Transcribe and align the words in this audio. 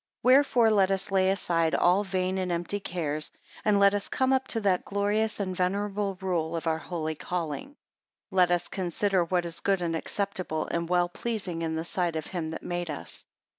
3 0.23 0.33
Wherefore 0.33 0.71
let 0.71 0.89
us 0.89 1.11
lay 1.11 1.29
aside 1.29 1.75
all 1.75 2.03
vain 2.03 2.39
and 2.39 2.51
empty 2.51 2.79
cares; 2.79 3.31
and 3.63 3.79
let 3.79 3.93
us 3.93 4.09
come 4.09 4.33
up 4.33 4.47
to 4.47 4.59
the 4.59 4.81
glorious 4.83 5.39
and 5.39 5.55
venerable 5.55 6.17
rule 6.21 6.55
of 6.55 6.65
our 6.65 6.79
holy 6.79 7.13
calling. 7.13 7.75
4 8.31 8.37
Let 8.37 8.49
us 8.49 8.67
consider 8.67 9.23
what 9.23 9.45
is 9.45 9.59
good, 9.59 9.83
and 9.83 9.95
acceptable 9.95 10.65
and 10.65 10.89
well 10.89 11.07
pleasing 11.07 11.61
in 11.61 11.75
the 11.75 11.85
sight 11.85 12.15
of 12.15 12.25
him 12.25 12.49
that 12.49 12.63
made 12.63 12.89
us. 12.89 13.27